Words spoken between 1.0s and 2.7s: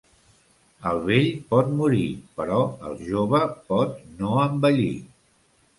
vell pot morir, però